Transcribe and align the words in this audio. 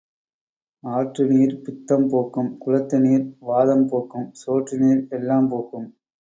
ஆற்று 0.83 1.23
நீர் 1.27 1.53
பித்தம் 1.65 2.07
போக்கும் 2.09 2.49
குளத்து 2.57 2.99
நீர் 2.99 3.27
வாதம் 3.41 3.85
போக்கும் 3.87 4.27
சோற்று 4.41 4.77
நீர் 4.77 5.05
எல்லாம் 5.11 5.49
போக்கும். 5.49 5.87